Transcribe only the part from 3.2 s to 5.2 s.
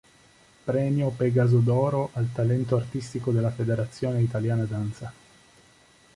dalla Federazione Italiana Danza.